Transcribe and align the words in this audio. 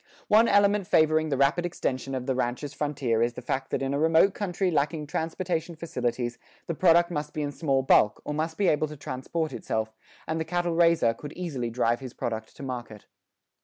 One 0.29 0.47
element 0.47 0.87
favoring 0.87 1.29
the 1.29 1.37
rapid 1.37 1.63
extension 1.63 2.15
of 2.15 2.25
the 2.25 2.33
rancher's 2.33 2.73
frontier 2.73 3.21
is 3.21 3.33
the 3.33 3.41
fact 3.43 3.69
that 3.69 3.83
in 3.83 3.93
a 3.93 3.99
remote 3.99 4.33
country 4.33 4.71
lacking 4.71 5.05
transportation 5.05 5.75
facilities 5.75 6.39
the 6.65 6.73
product 6.73 7.11
must 7.11 7.35
be 7.35 7.43
in 7.43 7.51
small 7.51 7.83
bulk, 7.83 8.19
or 8.25 8.33
must 8.33 8.57
be 8.57 8.67
able 8.67 8.87
to 8.87 8.97
transport 8.97 9.53
itself, 9.53 9.93
and 10.27 10.39
the 10.39 10.43
cattle 10.43 10.73
raiser 10.73 11.13
could 11.13 11.33
easily 11.33 11.69
drive 11.69 11.99
his 11.99 12.15
product 12.15 12.55
to 12.55 12.63
market. 12.63 13.05